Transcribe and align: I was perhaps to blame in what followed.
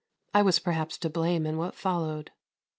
I 0.33 0.41
was 0.41 0.57
perhaps 0.57 0.97
to 0.97 1.11
blame 1.11 1.45
in 1.45 1.57
what 1.59 1.75
followed. 1.75 2.31